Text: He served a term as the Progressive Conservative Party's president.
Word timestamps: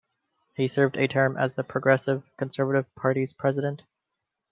He 0.55 0.67
served 0.67 0.97
a 0.97 1.07
term 1.07 1.37
as 1.37 1.53
the 1.53 1.63
Progressive 1.63 2.23
Conservative 2.35 2.87
Party's 2.95 3.33
president. 3.33 3.83